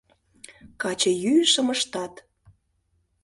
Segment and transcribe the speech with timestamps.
[0.81, 2.13] Качыйӱышым ыштат.